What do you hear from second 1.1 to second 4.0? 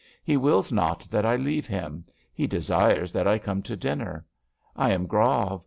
that I leave him. He desires that I come to